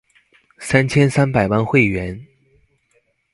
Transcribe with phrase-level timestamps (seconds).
[0.57, 2.25] 三千三百萬會員